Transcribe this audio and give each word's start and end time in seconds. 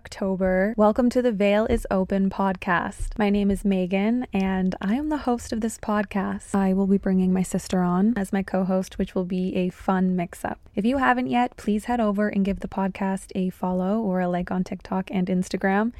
October. 0.00 0.72
Welcome 0.78 1.10
to 1.10 1.20
the 1.20 1.30
Veil 1.30 1.66
is 1.66 1.86
Open 1.90 2.30
podcast. 2.30 3.18
My 3.18 3.28
name 3.28 3.50
is 3.50 3.66
Megan, 3.66 4.26
and 4.32 4.74
I 4.80 4.94
am 4.94 5.10
the 5.10 5.18
host 5.28 5.52
of 5.52 5.60
this 5.60 5.76
podcast. 5.76 6.54
I 6.54 6.72
will 6.72 6.86
be 6.86 6.96
bringing 6.96 7.34
my 7.34 7.42
sister 7.42 7.82
on 7.82 8.14
as 8.16 8.32
my 8.32 8.42
co 8.42 8.64
host, 8.64 8.96
which 8.96 9.14
will 9.14 9.26
be 9.26 9.54
a 9.56 9.68
fun 9.68 10.16
mix 10.16 10.42
up. 10.42 10.58
If 10.74 10.86
you 10.86 10.96
haven't 10.96 11.26
yet, 11.26 11.54
please 11.58 11.84
head 11.84 12.00
over 12.00 12.30
and 12.30 12.46
give 12.46 12.60
the 12.60 12.66
podcast 12.66 13.30
a 13.34 13.50
follow 13.50 14.00
or 14.00 14.20
a 14.20 14.28
like 14.28 14.50
on 14.50 14.64
TikTok 14.64 15.10
and 15.10 15.28
Instagram. 15.28 15.92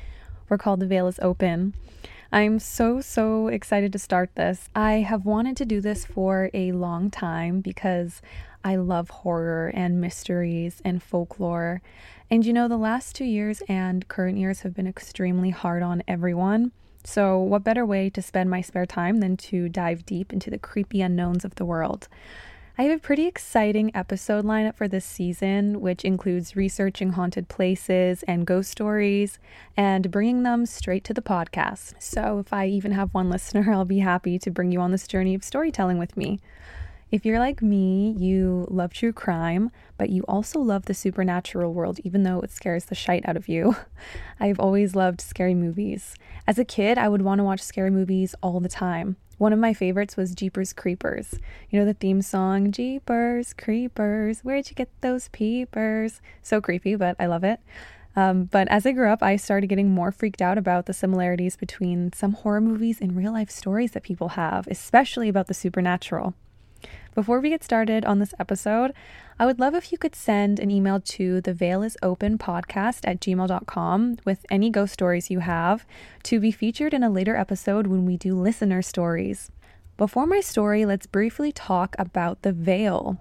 We're 0.49 0.57
called 0.57 0.81
The 0.81 0.87
Veil 0.87 1.07
is 1.07 1.19
Open. 1.21 1.75
I'm 2.33 2.59
so, 2.59 3.03
so 3.03 3.49
excited 3.49 3.93
to 3.93 3.99
start 3.99 4.35
this. 4.35 4.71
I 4.75 5.05
have 5.11 5.27
wanted 5.27 5.59
to 5.59 5.67
do 5.67 5.83
this 5.83 6.07
for 6.07 6.49
a 6.55 6.73
long 6.73 7.11
time 7.11 7.61
because 7.61 8.23
I 8.65 8.77
love 8.77 9.11
horror 9.11 9.71
and 9.75 10.01
mysteries 10.01 10.83
and 10.85 11.03
folklore. 11.03 11.83
And 12.31 12.45
you 12.45 12.53
know, 12.53 12.69
the 12.69 12.77
last 12.77 13.17
two 13.17 13.25
years 13.25 13.63
and 13.69 14.07
current 14.09 14.39
years 14.39 14.61
have 14.61 14.75
been 14.75 14.87
extremely 14.87 15.51
hard 15.51 15.83
on 15.83 16.03
everyone. 16.07 16.73
So, 17.03 17.39
what 17.39 17.65
better 17.65 17.87
way 17.87 18.11
to 18.11 18.21
spend 18.21 18.51
my 18.51 18.61
spare 18.61 18.85
time 18.85 19.21
than 19.21 19.37
to 19.39 19.69
dive 19.69 20.05
deep 20.05 20.33
into 20.33 20.51
the 20.51 20.59
creepy 20.59 21.01
unknowns 21.01 21.45
of 21.45 21.55
the 21.55 21.65
world? 21.65 22.09
I 22.77 22.85
have 22.85 22.97
a 22.97 23.01
pretty 23.01 23.27
exciting 23.27 23.91
episode 23.95 24.45
lineup 24.45 24.77
for 24.77 24.89
this 24.89 25.05
season, 25.05 25.81
which 25.81 26.05
includes 26.05 26.57
researching 26.57 27.13
haunted 27.13 27.49
places 27.49 28.23
and 28.25 28.47
ghost 28.47 28.71
stories 28.71 29.39
and 29.77 30.11
bringing 30.11 30.45
them 30.45 30.67
straight 30.67 31.05
to 31.05 31.15
the 31.15 31.23
podcast. 31.23 31.95
So, 31.99 32.39
if 32.39 32.53
I 32.53 32.67
even 32.67 32.93
have 32.93 33.15
one 33.15 33.31
listener, 33.31 33.73
I'll 33.73 33.85
be 33.85 33.99
happy 34.01 34.39
to 34.39 34.51
bring 34.51 34.71
you 34.71 34.81
on 34.81 34.93
this 34.93 35.07
journey 35.07 35.35
of 35.35 35.43
storytelling 35.43 35.99
with 35.99 36.17
me. 36.17 36.39
If 37.11 37.27
you're 37.27 37.41
like 37.41 37.61
me, 37.61 38.15
you 38.19 38.69
love 38.71 38.93
true 38.93 39.13
crime, 39.13 39.73
but 39.99 40.11
you 40.11 40.23
also 40.29 40.61
love 40.61 40.85
the 40.85 40.95
supernatural 40.95 41.75
world, 41.75 41.99
even 42.05 42.23
though 42.23 42.41
it 42.41 42.53
scares 42.53 42.85
the 42.85 42.95
shite 42.95 43.29
out 43.29 43.37
of 43.37 43.49
you. 43.49 43.75
I've 44.41 44.61
always 44.61 44.95
loved 44.95 45.21
scary 45.21 45.55
movies. 45.57 46.15
As 46.47 46.57
a 46.57 46.65
kid, 46.65 46.99
I 46.99 47.09
would 47.09 47.23
want 47.23 47.41
to 47.41 47.45
watch 47.45 47.63
scary 47.63 47.91
movies 47.91 48.37
all 48.45 48.61
the 48.61 48.69
time. 48.69 49.17
One 49.39 49.53
of 49.53 49.59
my 49.59 49.75
favorites 49.75 50.17
was 50.17 50.37
Jeepers 50.37 50.73
Creepers. 50.73 51.35
You 51.69 51.81
know 51.81 51.85
the 51.85 51.95
theme 51.95 52.23
song, 52.23 52.71
Jeepers 52.71 53.55
Creepers, 53.55 54.43
where'd 54.43 54.71
you 54.71 54.77
get 54.77 54.91
those 55.01 55.29
peepers? 55.29 56.21
So 56.43 56.61
creepy, 56.61 56.95
but 56.95 57.17
I 57.19 57.27
love 57.27 57.43
it. 57.43 57.59
Um, 58.15 58.45
but 58.45 58.69
as 58.69 58.87
I 58.87 58.93
grew 58.93 59.11
up, 59.11 59.21
I 59.21 59.35
started 59.35 59.67
getting 59.67 59.91
more 59.91 60.13
freaked 60.13 60.43
out 60.43 60.59
about 60.59 60.87
the 60.87 60.93
similarities 60.93 61.57
between 61.57 62.13
some 62.13 62.35
horror 62.35 62.61
movies 62.61 63.01
and 63.01 63.17
real 63.17 63.33
life 63.33 63.51
stories 63.51 63.93
that 63.93 64.05
people 64.05 64.31
have, 64.31 64.69
especially 64.69 65.29
about 65.29 65.49
the 65.49 65.55
supernatural. 65.55 66.35
Before 67.15 67.41
we 67.41 67.51
get 67.51 67.65
started 67.65 68.05
on 68.05 68.19
this 68.19 68.35
episode, 68.39 68.93
I 69.39 69.47
would 69.47 69.59
love 69.59 69.75
if 69.75 69.91
you 69.91 69.99
could 69.99 70.15
send 70.15 70.61
an 70.61 70.71
email 70.71 71.01
to 71.01 71.41
the 71.41 71.55
veil 71.55 71.83
is 71.83 71.97
open 72.03 72.39
podcast 72.39 73.01
at 73.05 73.21
gmail.com 73.21 74.19
with 74.25 74.47
any 74.51 74.71
ghost 74.71 74.93
stories 74.93 75.31
you 75.31 75.41
have 75.41 75.87
to 76.25 76.39
be 76.39 76.51
featured 76.51 76.95
in 76.95 77.03
a 77.03 77.11
later 77.11 77.37
episode 77.37 77.87
when 77.87 78.05
we 78.07 78.17
do 78.17 78.35
listener 78.35 78.83
stories. 78.83 79.51
Before 79.97 80.27
my 80.27 80.41
story, 80.41 80.85
let's 80.85 81.07
briefly 81.07 81.53
talk 81.53 81.97
about 81.99 82.43
the 82.43 82.53
veil. 82.53 83.19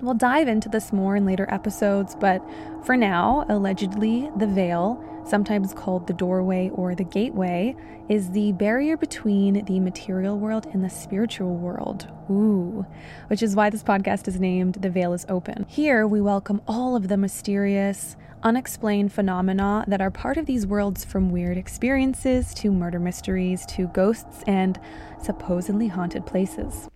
We'll 0.00 0.14
dive 0.14 0.46
into 0.46 0.68
this 0.68 0.92
more 0.92 1.16
in 1.16 1.24
later 1.24 1.46
episodes, 1.48 2.14
but 2.14 2.42
for 2.84 2.96
now, 2.96 3.46
allegedly, 3.48 4.30
the 4.36 4.46
veil, 4.46 5.02
sometimes 5.24 5.72
called 5.72 6.06
the 6.06 6.12
doorway 6.12 6.70
or 6.74 6.94
the 6.94 7.04
gateway, 7.04 7.74
is 8.08 8.30
the 8.30 8.52
barrier 8.52 8.98
between 8.98 9.64
the 9.64 9.80
material 9.80 10.38
world 10.38 10.66
and 10.66 10.84
the 10.84 10.90
spiritual 10.90 11.56
world. 11.56 12.08
Ooh, 12.30 12.84
which 13.28 13.42
is 13.42 13.56
why 13.56 13.70
this 13.70 13.82
podcast 13.82 14.28
is 14.28 14.38
named 14.38 14.74
The 14.74 14.90
Veil 14.90 15.14
is 15.14 15.24
Open. 15.30 15.64
Here, 15.66 16.06
we 16.06 16.20
welcome 16.20 16.60
all 16.68 16.94
of 16.94 17.08
the 17.08 17.16
mysterious, 17.16 18.16
unexplained 18.42 19.12
phenomena 19.12 19.84
that 19.88 20.02
are 20.02 20.10
part 20.10 20.36
of 20.36 20.44
these 20.44 20.66
worlds 20.66 21.06
from 21.06 21.32
weird 21.32 21.56
experiences 21.56 22.52
to 22.54 22.70
murder 22.70 23.00
mysteries 23.00 23.64
to 23.66 23.88
ghosts 23.88 24.44
and 24.46 24.78
supposedly 25.22 25.88
haunted 25.88 26.26
places. 26.26 26.88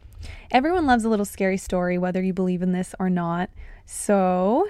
Everyone 0.50 0.86
loves 0.86 1.04
a 1.04 1.08
little 1.08 1.24
scary 1.24 1.56
story, 1.56 1.98
whether 1.98 2.22
you 2.22 2.32
believe 2.32 2.62
in 2.62 2.72
this 2.72 2.94
or 2.98 3.10
not. 3.10 3.50
So, 3.86 4.68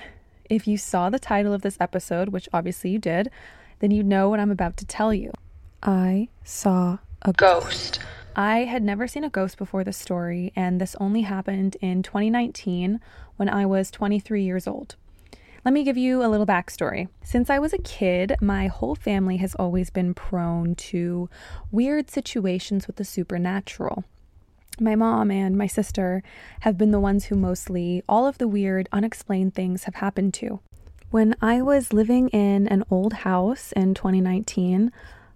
if 0.48 0.66
you 0.66 0.76
saw 0.76 1.10
the 1.10 1.18
title 1.18 1.52
of 1.52 1.62
this 1.62 1.76
episode, 1.80 2.30
which 2.30 2.48
obviously 2.52 2.90
you 2.90 2.98
did, 2.98 3.30
then 3.78 3.90
you 3.90 4.02
know 4.02 4.28
what 4.28 4.40
I'm 4.40 4.50
about 4.50 4.76
to 4.78 4.86
tell 4.86 5.14
you. 5.14 5.32
I 5.82 6.28
saw 6.44 6.98
a 7.22 7.32
ghost. 7.32 8.00
I 8.36 8.60
had 8.60 8.82
never 8.82 9.06
seen 9.06 9.24
a 9.24 9.30
ghost 9.30 9.58
before 9.58 9.84
this 9.84 9.96
story, 9.96 10.52
and 10.54 10.80
this 10.80 10.96
only 11.00 11.22
happened 11.22 11.76
in 11.80 12.02
2019 12.02 13.00
when 13.36 13.48
I 13.48 13.66
was 13.66 13.90
23 13.90 14.42
years 14.42 14.66
old. 14.66 14.96
Let 15.64 15.74
me 15.74 15.84
give 15.84 15.98
you 15.98 16.24
a 16.24 16.28
little 16.28 16.46
backstory. 16.46 17.08
Since 17.22 17.50
I 17.50 17.58
was 17.58 17.72
a 17.72 17.78
kid, 17.78 18.36
my 18.40 18.68
whole 18.68 18.94
family 18.94 19.36
has 19.38 19.54
always 19.56 19.90
been 19.90 20.14
prone 20.14 20.74
to 20.76 21.28
weird 21.70 22.10
situations 22.10 22.86
with 22.86 22.96
the 22.96 23.04
supernatural 23.04 24.04
my 24.80 24.96
mom 24.96 25.30
and 25.30 25.56
my 25.56 25.66
sister 25.66 26.22
have 26.60 26.78
been 26.78 26.90
the 26.90 27.00
ones 27.00 27.26
who 27.26 27.36
mostly 27.36 28.02
all 28.08 28.26
of 28.26 28.38
the 28.38 28.48
weird, 28.48 28.88
unexplained 28.92 29.54
things 29.54 29.84
have 29.84 29.96
happened 29.96 30.34
to. 30.34 30.60
When 31.10 31.34
I 31.42 31.60
was 31.60 31.92
living 31.92 32.28
in 32.28 32.68
an 32.68 32.84
old 32.90 33.12
house 33.12 33.72
in 33.72 33.94
2019, 33.94 34.92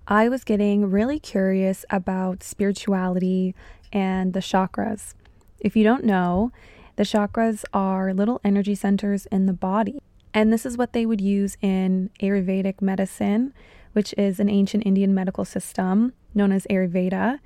I 0.07 0.29
was 0.29 0.45
getting 0.45 0.91
really 0.91 1.19
curious 1.19 1.85
about 1.91 2.43
spirituality 2.43 3.55
and 3.93 4.33
the 4.33 4.41
chakras. 4.41 5.15
If 5.59 5.77
you 5.77 5.83
don't 5.83 6.05
know, 6.05 6.53
the 6.97 7.03
chakras 7.03 7.65
are 7.73 8.15
little 8.15 8.41
energy 8.45 8.75
centers 8.75 9.27
in 9.27 9.47
the 9.47 9.53
body. 9.53 10.01
And 10.33 10.53
this 10.53 10.67
is 10.67 10.77
what 10.77 10.93
they 10.93 11.07
would 11.07 11.21
use 11.21 11.57
in 11.61 12.11
Ayurvedic 12.21 12.81
medicine, 12.81 13.53
which 13.93 14.15
is 14.19 14.39
an 14.39 14.49
ancient 14.49 14.87
Indian 14.87 15.15
medical 15.15 15.45
system 15.45 16.13
known 16.35 16.53
as 16.53 16.67
Ayurveda 16.69 17.39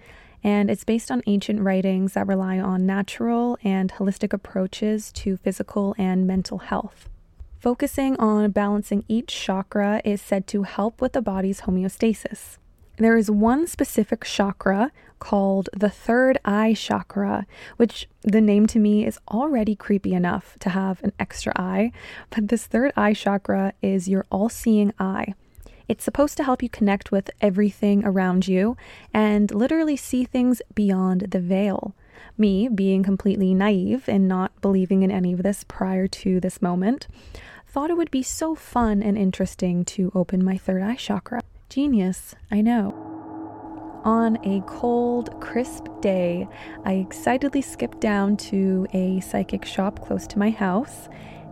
and 0.43 0.71
it's 0.71 0.85
based 0.85 1.11
on 1.11 1.23
ancient 1.27 1.61
writings 1.61 2.13
that 2.15 2.27
rely 2.27 2.59
on 2.59 2.87
natural 2.87 3.59
and 3.63 3.93
holistic 3.93 4.33
approaches 4.33 5.13
to 5.13 5.37
physical 5.37 5.95
and 5.99 6.27
mental 6.27 6.59
health. 6.59 7.09
Focusing 7.59 8.17
on 8.17 8.51
balancing 8.53 9.05
each 9.09 9.29
chakra 9.29 10.01
is 10.05 10.23
said 10.23 10.47
to 10.47 10.63
help 10.63 11.01
with 11.01 11.13
the 11.13 11.23
body's 11.23 11.63
homeostasis. 11.63 12.59
There 12.99 13.17
is 13.17 13.31
one 13.31 13.67
specific 13.67 14.25
chakra 14.25 14.91
called 15.19 15.69
the 15.73 15.91
third 15.91 16.39
eye 16.45 16.75
chakra, 16.75 17.47
which 17.77 18.09
the 18.23 18.41
name 18.41 18.67
to 18.69 18.79
me 18.79 19.07
is 19.07 19.19
already 19.29 19.75
creepy 19.75 20.15
enough 20.15 20.57
to 20.61 20.71
have 20.71 21.03
an 21.03 21.13
extra 21.19 21.53
eye. 21.57 21.93
But 22.31 22.49
this 22.49 22.67
third 22.67 22.93
eye 22.97 23.15
chakra 23.15 23.73
is 23.83 24.09
your 24.09 24.25
all 24.31 24.49
seeing 24.49 24.93
eye. 24.99 25.35
It's 25.89 26.05
supposed 26.05 26.37
to 26.37 26.45
help 26.45 26.63
you 26.63 26.69
connect 26.69 27.11
with 27.11 27.31
everything 27.41 28.05
around 28.05 28.47
you 28.47 28.77
and 29.15 29.51
literally 29.51 29.97
see 29.97 30.25
things 30.25 30.61
beyond 30.75 31.23
the 31.31 31.41
veil. 31.41 31.95
Me, 32.37 32.69
being 32.69 33.03
completely 33.03 33.55
naive 33.55 34.07
and 34.07 34.29
not 34.29 34.61
believing 34.61 35.03
in 35.03 35.11
any 35.11 35.33
of 35.33 35.43
this 35.43 35.65
prior 35.65 36.07
to 36.07 36.41
this 36.41 36.61
moment, 36.61 37.09
thought 37.67 37.89
it 37.89 37.97
would 37.97 38.11
be 38.11 38.23
so 38.23 38.55
fun 38.55 39.03
and 39.03 39.17
interesting 39.17 39.83
to 39.87 40.13
open 40.15 40.45
my 40.45 40.59
third 40.59 40.83
eye 40.83 40.95
chakra. 40.95 41.41
Genius, 41.71 42.35
I 42.51 42.61
know. 42.61 42.93
On 44.05 44.37
a 44.45 44.63
cold, 44.67 45.41
crisp 45.41 45.87
day, 46.03 46.47
I 46.85 46.95
excitedly 46.95 47.63
skipped 47.63 48.01
down 48.01 48.37
to 48.49 48.87
a 48.93 49.21
psychic 49.21 49.65
shop 49.65 50.07
close 50.07 50.27
to 50.29 50.39
my 50.39 50.51
house 50.51 51.09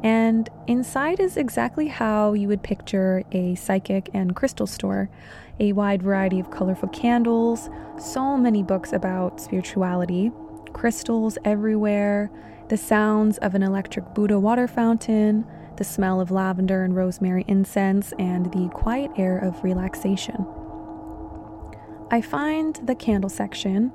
and 0.06 0.48
inside 0.68 1.18
is 1.18 1.36
exactly 1.36 1.88
how 1.88 2.32
you 2.32 2.46
would 2.46 2.62
picture 2.62 3.24
a 3.32 3.56
psychic 3.56 4.08
and 4.14 4.36
crystal 4.36 4.68
store 4.68 5.10
a 5.58 5.72
wide 5.72 6.00
variety 6.00 6.38
of 6.38 6.48
colorful 6.52 6.88
candles, 6.90 7.68
so 7.98 8.36
many 8.36 8.62
books 8.62 8.92
about 8.92 9.40
spirituality, 9.40 10.30
crystals 10.72 11.38
everywhere, 11.44 12.30
the 12.68 12.76
sounds 12.76 13.38
of 13.38 13.56
an 13.56 13.64
electric 13.64 14.14
Buddha 14.14 14.38
water 14.38 14.68
fountain, 14.68 15.44
the 15.76 15.82
smell 15.82 16.20
of 16.20 16.30
lavender 16.30 16.84
and 16.84 16.94
rosemary 16.94 17.44
incense, 17.48 18.12
and 18.18 18.52
the 18.52 18.68
quiet 18.74 19.10
air 19.16 19.38
of 19.38 19.64
relaxation. 19.64 20.46
I 22.12 22.20
find 22.20 22.76
the 22.84 22.94
candle 22.94 23.30
section, 23.30 23.88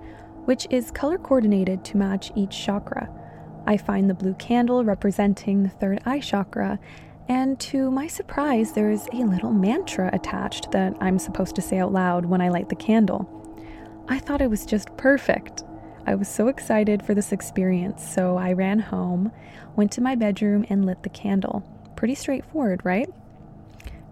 which 0.44 0.68
is 0.71 0.91
color 0.91 1.18
coordinated 1.18 1.85
to 1.85 1.97
match 1.97 2.33
each 2.35 2.65
chakra. 2.65 3.20
I 3.65 3.77
find 3.77 4.09
the 4.09 4.13
blue 4.13 4.33
candle 4.35 4.83
representing 4.83 5.63
the 5.63 5.69
third 5.69 6.01
eye 6.05 6.19
chakra, 6.19 6.79
and 7.27 7.59
to 7.61 7.91
my 7.91 8.07
surprise, 8.07 8.73
there 8.73 8.91
is 8.91 9.07
a 9.13 9.23
little 9.23 9.51
mantra 9.51 10.09
attached 10.11 10.71
that 10.71 10.95
I'm 10.99 11.19
supposed 11.19 11.55
to 11.55 11.61
say 11.61 11.79
out 11.79 11.93
loud 11.93 12.25
when 12.25 12.41
I 12.41 12.49
light 12.49 12.69
the 12.69 12.75
candle. 12.75 13.25
I 14.09 14.19
thought 14.19 14.41
it 14.41 14.49
was 14.49 14.65
just 14.65 14.95
perfect. 14.97 15.63
I 16.05 16.15
was 16.15 16.27
so 16.27 16.47
excited 16.47 17.03
for 17.03 17.13
this 17.13 17.31
experience, 17.31 18.03
so 18.03 18.35
I 18.37 18.53
ran 18.53 18.79
home, 18.79 19.31
went 19.75 19.91
to 19.93 20.01
my 20.01 20.15
bedroom, 20.15 20.65
and 20.69 20.85
lit 20.85 21.03
the 21.03 21.09
candle. 21.09 21.63
Pretty 21.95 22.15
straightforward, 22.15 22.81
right? 22.83 23.09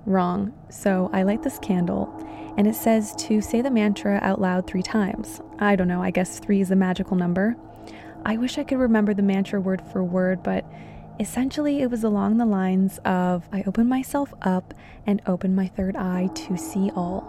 Wrong. 0.05 0.53
So 0.69 1.09
I 1.11 1.23
light 1.23 1.43
this 1.43 1.59
candle, 1.59 2.13
and 2.57 2.67
it 2.67 2.75
says 2.75 3.15
to 3.15 3.41
say 3.41 3.61
the 3.61 3.71
mantra 3.71 4.19
out 4.21 4.39
loud 4.39 4.67
three 4.67 4.83
times. 4.83 5.41
I 5.57 5.75
don't 5.75 5.87
know, 5.87 6.01
I 6.01 6.11
guess 6.11 6.39
three 6.39 6.61
is 6.61 6.71
a 6.71 6.75
magical 6.75 7.17
number. 7.17 7.57
I 8.25 8.38
wish 8.38 8.57
I 8.57 8.63
could 8.63 8.80
remember 8.80 9.13
the 9.13 9.24
mantra 9.24 9.60
word 9.60 9.81
for 9.92 10.04
word, 10.04 10.44
but 10.44 10.66
Essentially, 11.19 11.81
it 11.81 11.92
was 11.92 12.06
along 12.06 12.38
the 12.38 12.45
lines 12.45 12.98
of 13.04 13.50
I 13.51 13.63
open 13.68 13.89
myself 13.89 14.33
up 14.42 14.74
and 15.06 15.21
open 15.25 15.54
my 15.54 15.68
third 15.68 15.98
eye 15.98 16.30
to 16.33 16.56
see 16.56 16.92
all, 16.95 17.21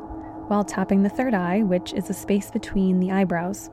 while 0.47 0.63
tapping 0.63 1.03
the 1.03 1.09
third 1.09 1.35
eye, 1.35 1.63
which 1.63 1.93
is 1.95 2.09
a 2.09 2.15
space 2.15 2.53
between 2.53 3.01
the 3.01 3.11
eyebrows. 3.11 3.69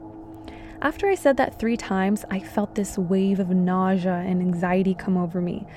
After 0.81 1.07
I 1.07 1.13
said 1.13 1.37
that 1.37 1.59
three 1.59 1.77
times, 1.77 2.25
I 2.31 2.39
felt 2.39 2.73
this 2.73 2.97
wave 2.97 3.39
of 3.39 3.49
nausea 3.49 4.23
and 4.25 4.41
anxiety 4.41 4.95
come 4.95 5.17
over 5.17 5.39
me, 5.39 5.67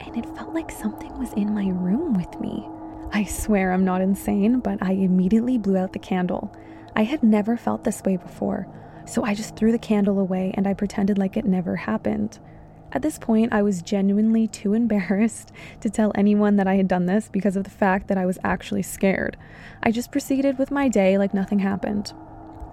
and 0.00 0.16
it 0.16 0.26
felt 0.36 0.52
like 0.52 0.72
something 0.72 1.16
was 1.16 1.32
in 1.34 1.54
my 1.54 1.68
room 1.68 2.14
with 2.14 2.40
me. 2.40 2.68
I 3.12 3.22
swear 3.22 3.72
I'm 3.72 3.84
not 3.84 4.00
insane, 4.00 4.58
but 4.58 4.82
I 4.82 4.92
immediately 4.92 5.56
blew 5.56 5.76
out 5.76 5.92
the 5.92 6.00
candle. 6.00 6.52
I 6.96 7.04
had 7.04 7.22
never 7.22 7.56
felt 7.56 7.84
this 7.84 8.02
way 8.02 8.16
before, 8.16 8.66
so 9.06 9.24
I 9.24 9.34
just 9.34 9.56
threw 9.56 9.72
the 9.72 9.78
candle 9.78 10.18
away 10.18 10.52
and 10.54 10.66
I 10.66 10.74
pretended 10.74 11.18
like 11.18 11.36
it 11.36 11.44
never 11.44 11.76
happened. 11.76 12.38
At 12.92 13.02
this 13.02 13.18
point, 13.18 13.52
I 13.52 13.62
was 13.62 13.82
genuinely 13.82 14.46
too 14.46 14.72
embarrassed 14.72 15.50
to 15.80 15.90
tell 15.90 16.12
anyone 16.14 16.56
that 16.56 16.68
I 16.68 16.76
had 16.76 16.86
done 16.86 17.06
this 17.06 17.28
because 17.28 17.56
of 17.56 17.64
the 17.64 17.70
fact 17.70 18.06
that 18.08 18.18
I 18.18 18.24
was 18.24 18.38
actually 18.44 18.82
scared. 18.82 19.36
I 19.82 19.90
just 19.90 20.12
proceeded 20.12 20.58
with 20.58 20.70
my 20.70 20.88
day 20.88 21.18
like 21.18 21.34
nothing 21.34 21.58
happened. 21.58 22.12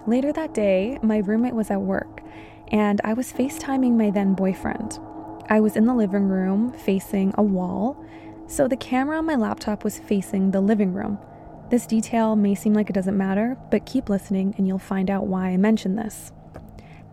Later 0.06 0.32
that 0.32 0.54
day, 0.54 0.98
my 1.02 1.18
roommate 1.18 1.54
was 1.54 1.70
at 1.70 1.80
work, 1.80 2.22
and 2.68 3.00
I 3.04 3.14
was 3.14 3.32
FaceTiming 3.32 3.96
my 3.96 4.10
then 4.10 4.34
boyfriend. 4.34 4.98
I 5.48 5.60
was 5.60 5.76
in 5.76 5.86
the 5.86 5.94
living 5.94 6.28
room 6.28 6.72
facing 6.72 7.34
a 7.36 7.42
wall, 7.42 8.02
so 8.46 8.66
the 8.66 8.76
camera 8.76 9.18
on 9.18 9.26
my 9.26 9.34
laptop 9.34 9.84
was 9.84 9.98
facing 9.98 10.50
the 10.50 10.60
living 10.60 10.92
room. 10.92 11.18
This 11.72 11.86
detail 11.86 12.36
may 12.36 12.54
seem 12.54 12.74
like 12.74 12.90
it 12.90 12.92
doesn't 12.92 13.16
matter, 13.16 13.56
but 13.70 13.86
keep 13.86 14.10
listening 14.10 14.54
and 14.58 14.68
you'll 14.68 14.78
find 14.78 15.08
out 15.08 15.26
why 15.26 15.46
I 15.46 15.56
mention 15.56 15.96
this. 15.96 16.30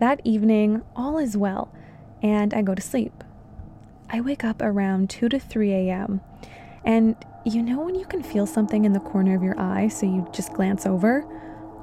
That 0.02 0.20
evening, 0.26 0.82
all 0.98 1.18
is 1.18 1.38
well, 1.38 1.74
and 2.22 2.54
I 2.54 2.62
go 2.62 2.76
to 2.76 2.82
sleep. 2.82 3.24
I 4.10 4.20
wake 4.20 4.44
up 4.44 4.62
around 4.62 5.10
2 5.12 5.30
to 5.30 5.40
3 5.40 5.72
a.m., 5.72 6.20
and 6.84 7.16
you 7.46 7.62
know 7.62 7.80
when 7.80 7.96
you 7.96 8.06
can 8.06 8.22
feel 8.22 8.46
something 8.46 8.84
in 8.84 8.92
the 8.92 9.00
corner 9.00 9.34
of 9.34 9.44
your 9.44 9.58
eye, 9.58 9.88
so 9.88 10.06
you 10.06 10.28
just 10.34 10.52
glance 10.52 10.86
over? 10.86 11.26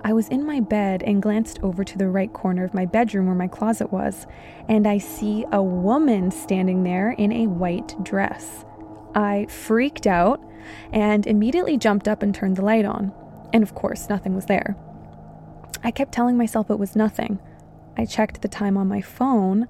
I 0.05 0.13
was 0.13 0.29
in 0.29 0.45
my 0.45 0.61
bed 0.61 1.03
and 1.03 1.23
glanced 1.23 1.59
over 1.63 1.83
to 1.83 1.97
the 1.97 2.11
right 2.11 2.31
corner 2.35 2.63
of 2.63 2.75
my 2.75 2.85
bedroom 2.85 3.25
where 3.25 3.35
my 3.35 3.49
closet 3.49 3.91
was, 3.91 4.27
and 4.69 4.87
I 4.87 4.99
see 4.99 5.47
a 5.51 5.63
woman 5.63 6.31
standing 6.31 6.83
there 6.83 7.13
in 7.13 7.33
a 7.33 7.47
white 7.47 7.97
dress. 8.05 8.67
I 9.15 9.47
freaked 9.47 10.07
out 10.07 10.43
and 10.93 11.27
immediately 11.27 11.77
jumped 11.77 12.09
up 12.09 12.23
and 12.23 12.35
turned 12.35 12.57
the 12.57 12.65
light 12.65 12.85
on. 12.85 13.13
And 13.53 13.63
of 13.63 13.75
course, 13.75 14.09
nothing 14.09 14.35
was 14.35 14.47
there. 14.47 14.77
I 15.83 15.91
kept 15.91 16.13
telling 16.13 16.37
myself 16.37 16.71
it 16.71 16.79
was 16.79 16.97
nothing. 16.97 17.39
I 17.97 18.05
checked 18.05 18.43
the 18.43 18.49
time 18.49 18.77
on 18.77 18.89
my 18.89 19.01
phone, 19.01 19.69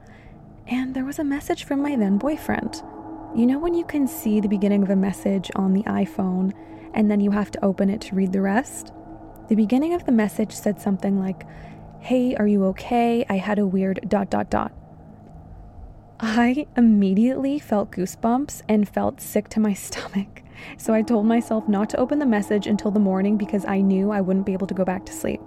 and 0.66 0.94
there 0.94 1.04
was 1.04 1.18
a 1.18 1.24
message 1.24 1.64
from 1.64 1.80
my 1.82 1.96
then 1.96 2.18
boyfriend. 2.18 2.82
You 3.36 3.46
know, 3.46 3.58
when 3.58 3.74
you 3.74 3.84
can 3.84 4.06
see 4.06 4.40
the 4.40 4.48
beginning 4.48 4.82
of 4.82 4.90
a 4.90 4.96
message 4.96 5.50
on 5.54 5.74
the 5.74 5.82
iPhone 5.82 6.52
and 6.94 7.10
then 7.10 7.20
you 7.20 7.30
have 7.32 7.50
to 7.50 7.64
open 7.64 7.90
it 7.90 8.00
to 8.02 8.14
read 8.14 8.32
the 8.32 8.40
rest? 8.40 8.92
The 9.48 9.54
beginning 9.54 9.92
of 9.92 10.06
the 10.06 10.12
message 10.12 10.52
said 10.52 10.80
something 10.80 11.20
like, 11.20 11.44
Hey, 12.00 12.34
are 12.36 12.46
you 12.46 12.64
okay? 12.66 13.26
I 13.28 13.36
had 13.36 13.58
a 13.58 13.66
weird 13.66 14.00
dot 14.08 14.30
dot 14.30 14.48
dot. 14.48 14.72
I 16.18 16.66
immediately 16.76 17.58
felt 17.58 17.90
goosebumps 17.90 18.62
and 18.68 18.88
felt 18.88 19.20
sick 19.20 19.48
to 19.50 19.60
my 19.60 19.74
stomach. 19.74 20.42
So 20.76 20.94
I 20.94 21.02
told 21.02 21.26
myself 21.26 21.68
not 21.68 21.90
to 21.90 21.98
open 21.98 22.18
the 22.18 22.26
message 22.26 22.66
until 22.66 22.90
the 22.90 23.00
morning 23.00 23.36
because 23.36 23.64
I 23.64 23.80
knew 23.80 24.10
I 24.10 24.20
wouldn't 24.20 24.46
be 24.46 24.52
able 24.52 24.66
to 24.66 24.74
go 24.74 24.84
back 24.84 25.04
to 25.06 25.12
sleep. 25.12 25.40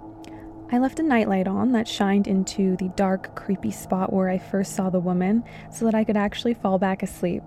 I 0.72 0.78
left 0.78 1.00
a 1.00 1.02
nightlight 1.02 1.48
on 1.48 1.72
that 1.72 1.88
shined 1.88 2.28
into 2.28 2.76
the 2.76 2.90
dark, 2.90 3.34
creepy 3.34 3.72
spot 3.72 4.12
where 4.12 4.28
I 4.28 4.38
first 4.38 4.76
saw 4.76 4.88
the 4.88 5.00
woman 5.00 5.42
so 5.72 5.84
that 5.84 5.94
I 5.94 6.04
could 6.04 6.16
actually 6.16 6.54
fall 6.54 6.78
back 6.78 7.02
asleep. 7.02 7.42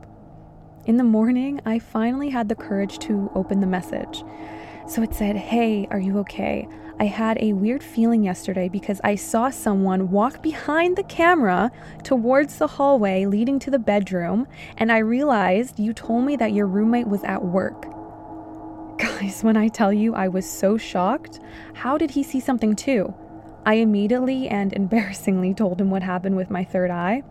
In 0.86 0.98
the 0.98 1.06
morning, 1.06 1.62
I 1.66 1.80
finally 1.80 2.30
had 2.30 2.50
the 2.50 2.56
courage 2.56 3.00
to 3.00 3.32
open 3.34 3.62
the 3.62 3.68
message. 3.68 4.24
So 4.88 5.02
it 5.02 5.14
said, 5.14 5.38
Hey, 5.38 5.88
are 5.90 6.00
you 6.00 6.20
okay? 6.20 6.68
I 7.00 7.06
had 7.06 7.38
a 7.42 7.54
weird 7.54 7.84
feeling 7.84 8.24
yesterday 8.24 8.70
because 8.70 9.02
I 9.04 9.16
saw 9.16 9.50
someone 9.50 10.12
walk 10.12 10.44
behind 10.44 10.96
the 10.96 11.04
camera 11.04 11.72
towards 12.04 12.58
the 12.58 12.68
hallway 12.68 13.26
leading 13.26 13.60
to 13.60 13.72
the 13.72 13.80
bedroom, 13.80 14.48
and 14.78 14.92
I 14.92 15.00
realized 15.00 15.80
you 15.80 15.94
told 15.94 16.26
me 16.26 16.36
that 16.36 16.54
your 16.54 16.68
roommate 16.68 17.08
was 17.08 17.24
at 17.24 17.44
work. 17.44 17.88
Guys, 18.98 19.44
when 19.44 19.58
I 19.58 19.70
tell 19.70 19.92
you 19.92 20.14
I 20.14 20.28
was 20.28 20.50
so 20.50 20.78
shocked, 20.78 21.40
how 21.74 21.98
did 21.98 22.12
he 22.12 22.22
see 22.22 22.40
something 22.40 22.76
too? 22.76 23.14
I 23.66 23.76
immediately 23.76 24.48
and 24.48 24.72
embarrassingly 24.74 25.54
told 25.54 25.82
him 25.82 25.90
what 25.90 26.04
happened 26.04 26.36
with 26.36 26.52
my 26.52 26.64
third 26.64 26.92
eye 26.92 27.24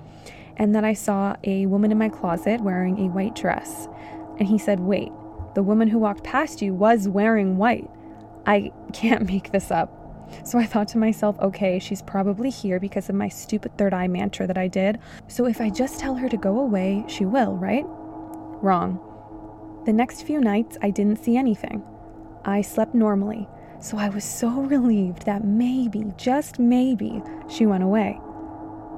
and 0.57 0.75
that 0.75 0.85
I 0.85 0.93
saw 0.93 1.37
a 1.45 1.67
woman 1.67 1.93
in 1.93 1.99
my 1.99 2.09
closet 2.09 2.61
wearing 2.61 2.99
a 2.99 3.11
white 3.11 3.35
dress. 3.35 3.89
And 4.39 4.49
he 4.49 4.59
said, 4.59 4.81
Wait, 4.81 5.11
the 5.55 5.63
woman 5.63 5.89
who 5.89 5.99
walked 5.99 6.25
past 6.25 6.63
you 6.63 6.75
was 6.75 7.09
wearing 7.09 7.57
white. 7.57 7.89
I 8.47 8.73
can't 8.93 9.27
make 9.27 9.53
this 9.53 9.71
up. 9.71 9.99
So 10.45 10.59
I 10.59 10.65
thought 10.65 10.89
to 10.89 10.99
myself, 10.99 11.39
okay, 11.41 11.79
she's 11.79 12.03
probably 12.03 12.51
here 12.51 12.81
because 12.81 13.09
of 13.09 13.15
my 13.15 13.29
stupid 13.29 13.77
third 13.77 13.93
eye 13.93 14.09
mantra 14.09 14.47
that 14.47 14.59
I 14.59 14.69
did. 14.69 14.99
So 15.29 15.47
if 15.47 15.61
I 15.61 15.71
just 15.71 16.01
tell 16.01 16.15
her 16.15 16.29
to 16.29 16.37
go 16.37 16.59
away, 16.59 17.05
she 17.07 17.25
will, 17.25 17.57
right? 17.57 17.85
Wrong. 17.87 19.01
The 19.85 19.93
next 19.93 20.23
few 20.23 20.41
nights, 20.41 20.79
I 20.81 20.91
didn't 20.91 21.23
see 21.23 21.37
anything. 21.37 21.83
I 22.45 22.63
slept 22.63 22.95
normally, 22.95 23.47
so 23.81 23.99
I 23.99 24.09
was 24.09 24.25
so 24.25 24.49
relieved 24.49 25.27
that 25.27 25.45
maybe, 25.45 26.13
just 26.17 26.59
maybe, 26.59 27.23
she 27.49 27.67
went 27.67 27.85
away. 27.85 28.19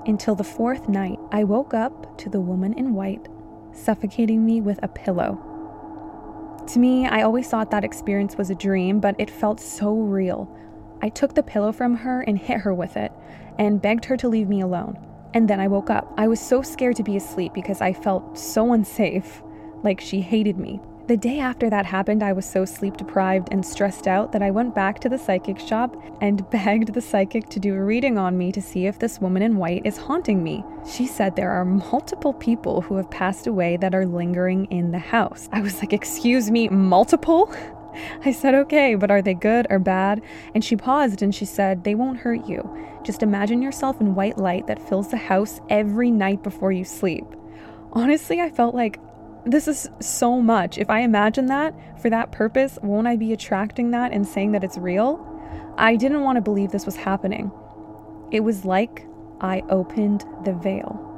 Until 0.06 0.34
the 0.34 0.44
fourth 0.44 0.88
night, 0.88 1.18
I 1.32 1.44
woke 1.44 1.74
up 1.74 2.16
to 2.18 2.28
the 2.28 2.40
woman 2.40 2.74
in 2.74 2.94
white 2.94 3.26
suffocating 3.74 4.44
me 4.44 4.60
with 4.60 4.78
a 4.82 4.88
pillow. 4.88 5.53
To 6.68 6.78
me, 6.78 7.06
I 7.06 7.22
always 7.22 7.48
thought 7.48 7.70
that 7.70 7.84
experience 7.84 8.36
was 8.36 8.50
a 8.50 8.54
dream, 8.54 8.98
but 8.98 9.14
it 9.18 9.30
felt 9.30 9.60
so 9.60 9.92
real. 9.92 10.48
I 11.02 11.10
took 11.10 11.34
the 11.34 11.42
pillow 11.42 11.72
from 11.72 11.94
her 11.96 12.22
and 12.22 12.38
hit 12.38 12.60
her 12.60 12.72
with 12.72 12.96
it, 12.96 13.12
and 13.58 13.82
begged 13.82 14.06
her 14.06 14.16
to 14.16 14.28
leave 14.28 14.48
me 14.48 14.62
alone. 14.62 14.98
And 15.34 15.48
then 15.48 15.60
I 15.60 15.68
woke 15.68 15.90
up. 15.90 16.12
I 16.16 16.26
was 16.26 16.40
so 16.40 16.62
scared 16.62 16.96
to 16.96 17.02
be 17.02 17.16
asleep 17.16 17.52
because 17.52 17.80
I 17.80 17.92
felt 17.92 18.38
so 18.38 18.72
unsafe, 18.72 19.42
like 19.82 20.00
she 20.00 20.22
hated 20.22 20.56
me. 20.56 20.80
The 21.06 21.18
day 21.18 21.38
after 21.38 21.68
that 21.68 21.84
happened, 21.84 22.22
I 22.22 22.32
was 22.32 22.46
so 22.46 22.64
sleep 22.64 22.96
deprived 22.96 23.48
and 23.50 23.64
stressed 23.64 24.06
out 24.06 24.32
that 24.32 24.40
I 24.40 24.50
went 24.50 24.74
back 24.74 25.00
to 25.00 25.10
the 25.10 25.18
psychic 25.18 25.58
shop 25.58 25.94
and 26.22 26.48
begged 26.50 26.94
the 26.94 27.02
psychic 27.02 27.50
to 27.50 27.60
do 27.60 27.74
a 27.74 27.84
reading 27.84 28.16
on 28.16 28.38
me 28.38 28.50
to 28.52 28.62
see 28.62 28.86
if 28.86 28.98
this 28.98 29.20
woman 29.20 29.42
in 29.42 29.58
white 29.58 29.84
is 29.84 29.98
haunting 29.98 30.42
me. 30.42 30.64
She 30.90 31.06
said 31.06 31.36
there 31.36 31.50
are 31.50 31.66
multiple 31.66 32.32
people 32.32 32.80
who 32.80 32.96
have 32.96 33.10
passed 33.10 33.46
away 33.46 33.76
that 33.76 33.94
are 33.94 34.06
lingering 34.06 34.64
in 34.70 34.92
the 34.92 34.98
house. 34.98 35.46
I 35.52 35.60
was 35.60 35.78
like, 35.80 35.92
Excuse 35.92 36.50
me, 36.50 36.68
multiple? 36.68 37.54
I 38.24 38.32
said, 38.32 38.54
okay, 38.54 38.94
but 38.94 39.10
are 39.10 39.22
they 39.22 39.34
good 39.34 39.66
or 39.68 39.78
bad? 39.78 40.22
And 40.54 40.64
she 40.64 40.74
paused 40.74 41.20
and 41.20 41.34
she 41.34 41.44
said, 41.44 41.84
They 41.84 41.94
won't 41.94 42.20
hurt 42.20 42.48
you. 42.48 42.66
Just 43.04 43.22
imagine 43.22 43.60
yourself 43.60 44.00
in 44.00 44.14
white 44.14 44.38
light 44.38 44.66
that 44.68 44.88
fills 44.88 45.10
the 45.10 45.18
house 45.18 45.60
every 45.68 46.10
night 46.10 46.42
before 46.42 46.72
you 46.72 46.84
sleep. 46.84 47.26
Honestly, 47.92 48.40
I 48.40 48.48
felt 48.48 48.74
like 48.74 48.98
this 49.44 49.68
is 49.68 49.88
so 50.00 50.40
much. 50.40 50.78
If 50.78 50.90
I 50.90 51.00
imagine 51.00 51.46
that 51.46 51.74
for 52.00 52.10
that 52.10 52.32
purpose, 52.32 52.78
won't 52.82 53.06
I 53.06 53.16
be 53.16 53.32
attracting 53.32 53.90
that 53.90 54.12
and 54.12 54.26
saying 54.26 54.52
that 54.52 54.64
it's 54.64 54.78
real? 54.78 55.30
I 55.76 55.96
didn't 55.96 56.22
want 56.22 56.36
to 56.36 56.42
believe 56.42 56.70
this 56.70 56.86
was 56.86 56.96
happening. 56.96 57.50
It 58.30 58.40
was 58.40 58.64
like 58.64 59.06
I 59.40 59.62
opened 59.68 60.24
the 60.44 60.54
veil. 60.54 61.10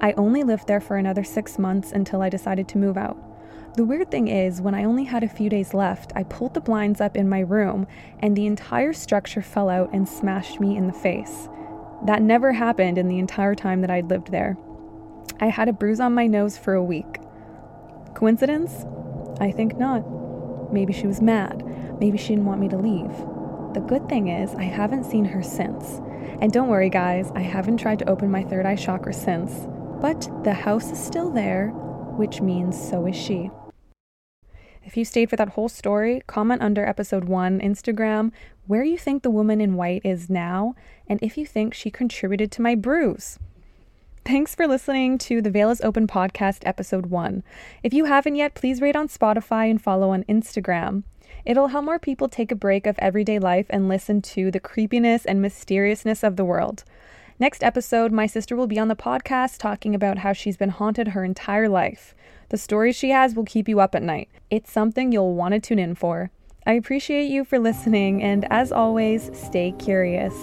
I 0.00 0.12
only 0.12 0.42
lived 0.42 0.66
there 0.66 0.80
for 0.80 0.96
another 0.96 1.22
six 1.22 1.58
months 1.58 1.92
until 1.92 2.22
I 2.22 2.28
decided 2.28 2.66
to 2.68 2.78
move 2.78 2.96
out. 2.96 3.18
The 3.76 3.84
weird 3.84 4.10
thing 4.10 4.26
is, 4.28 4.60
when 4.60 4.74
I 4.74 4.84
only 4.84 5.04
had 5.04 5.22
a 5.22 5.28
few 5.28 5.48
days 5.48 5.74
left, 5.74 6.12
I 6.16 6.24
pulled 6.24 6.54
the 6.54 6.60
blinds 6.60 7.00
up 7.00 7.16
in 7.16 7.28
my 7.28 7.40
room 7.40 7.86
and 8.18 8.34
the 8.34 8.46
entire 8.46 8.92
structure 8.92 9.42
fell 9.42 9.68
out 9.68 9.90
and 9.92 10.08
smashed 10.08 10.58
me 10.58 10.76
in 10.76 10.86
the 10.86 10.92
face. 10.92 11.48
That 12.06 12.22
never 12.22 12.52
happened 12.52 12.98
in 12.98 13.08
the 13.08 13.18
entire 13.18 13.54
time 13.54 13.82
that 13.82 13.90
I'd 13.90 14.08
lived 14.08 14.32
there. 14.32 14.56
I 15.38 15.46
had 15.46 15.68
a 15.68 15.72
bruise 15.72 16.00
on 16.00 16.14
my 16.14 16.26
nose 16.26 16.58
for 16.58 16.74
a 16.74 16.82
week. 16.82 17.18
Coincidence? 18.14 18.84
I 19.40 19.50
think 19.50 19.78
not. 19.78 20.72
Maybe 20.72 20.92
she 20.92 21.06
was 21.06 21.20
mad. 21.20 21.64
Maybe 22.00 22.18
she 22.18 22.28
didn't 22.28 22.46
want 22.46 22.60
me 22.60 22.68
to 22.68 22.76
leave. 22.76 23.10
The 23.74 23.80
good 23.86 24.08
thing 24.08 24.28
is, 24.28 24.54
I 24.54 24.64
haven't 24.64 25.04
seen 25.04 25.24
her 25.26 25.42
since. 25.42 26.00
And 26.40 26.52
don't 26.52 26.68
worry, 26.68 26.90
guys, 26.90 27.30
I 27.34 27.40
haven't 27.40 27.76
tried 27.76 27.98
to 28.00 28.08
open 28.08 28.30
my 28.30 28.42
third 28.42 28.66
eye 28.66 28.76
chakra 28.76 29.12
since. 29.12 29.66
But 30.00 30.28
the 30.44 30.54
house 30.54 30.90
is 30.90 30.98
still 30.98 31.30
there, 31.30 31.68
which 32.16 32.40
means 32.40 32.76
so 32.76 33.06
is 33.06 33.16
she. 33.16 33.50
If 34.82 34.96
you 34.96 35.04
stayed 35.04 35.30
for 35.30 35.36
that 35.36 35.50
whole 35.50 35.68
story, 35.68 36.22
comment 36.26 36.62
under 36.62 36.84
episode 36.84 37.24
1 37.24 37.60
Instagram 37.60 38.32
where 38.66 38.82
you 38.82 38.96
think 38.96 39.22
the 39.22 39.30
woman 39.30 39.60
in 39.60 39.74
white 39.74 40.02
is 40.04 40.30
now 40.30 40.74
and 41.06 41.22
if 41.22 41.36
you 41.36 41.44
think 41.44 41.74
she 41.74 41.90
contributed 41.90 42.50
to 42.52 42.62
my 42.62 42.74
bruise. 42.74 43.38
Thanks 44.24 44.54
for 44.54 44.68
listening 44.68 45.16
to 45.18 45.40
the 45.40 45.50
Veil 45.50 45.70
is 45.70 45.80
Open 45.80 46.06
podcast, 46.06 46.58
episode 46.64 47.06
one. 47.06 47.42
If 47.82 47.94
you 47.94 48.04
haven't 48.04 48.36
yet, 48.36 48.54
please 48.54 48.80
rate 48.80 48.94
on 48.94 49.08
Spotify 49.08 49.70
and 49.70 49.80
follow 49.80 50.10
on 50.10 50.24
Instagram. 50.24 51.04
It'll 51.44 51.68
help 51.68 51.86
more 51.86 51.98
people 51.98 52.28
take 52.28 52.52
a 52.52 52.56
break 52.56 52.86
of 52.86 52.98
everyday 52.98 53.38
life 53.38 53.66
and 53.70 53.88
listen 53.88 54.20
to 54.22 54.50
the 54.50 54.60
creepiness 54.60 55.24
and 55.24 55.40
mysteriousness 55.40 56.22
of 56.22 56.36
the 56.36 56.44
world. 56.44 56.84
Next 57.40 57.64
episode, 57.64 58.12
my 58.12 58.26
sister 58.26 58.54
will 58.54 58.66
be 58.66 58.78
on 58.78 58.88
the 58.88 58.94
podcast 58.94 59.56
talking 59.58 59.94
about 59.94 60.18
how 60.18 60.34
she's 60.34 60.58
been 60.58 60.68
haunted 60.68 61.08
her 61.08 61.24
entire 61.24 61.68
life. 61.68 62.14
The 62.50 62.58
stories 62.58 62.96
she 62.96 63.10
has 63.10 63.34
will 63.34 63.44
keep 63.44 63.68
you 63.68 63.80
up 63.80 63.94
at 63.94 64.02
night. 64.02 64.28
It's 64.50 64.70
something 64.70 65.10
you'll 65.10 65.34
want 65.34 65.54
to 65.54 65.60
tune 65.60 65.78
in 65.78 65.94
for. 65.94 66.30
I 66.66 66.74
appreciate 66.74 67.30
you 67.30 67.44
for 67.44 67.58
listening, 67.58 68.22
and 68.22 68.46
as 68.52 68.70
always, 68.70 69.30
stay 69.32 69.72
curious. 69.72 70.34